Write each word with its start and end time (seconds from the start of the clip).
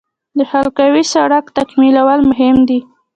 د 0.37 0.39
حلقوي 0.51 1.03
سړک 1.13 1.45
تکمیلول 1.57 2.19
مهم 2.31 2.57
دي 2.69 2.79